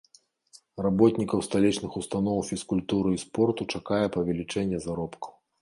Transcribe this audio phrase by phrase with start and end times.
[0.85, 5.33] Работнікаў сталічных устаноў фізкультуры і спорту чакае павелічэнне заробкаў.